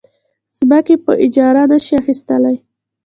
ځمکې 0.59 0.95
په 1.05 1.11
اجاره 1.25 1.63
نه 1.71 1.77
شي 1.85 1.93
اخیستلی. 2.01 2.55